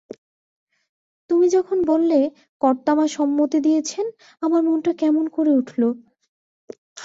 [1.29, 2.19] তুমি যখন বললে
[2.61, 4.05] কর্তা-মা সম্মতি দিয়েছেন,
[4.41, 5.81] আমার মনটা কেমন করে উঠল।